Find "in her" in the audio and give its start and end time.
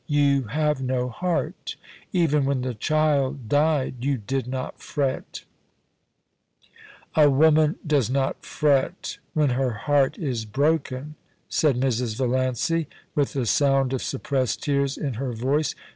14.97-15.33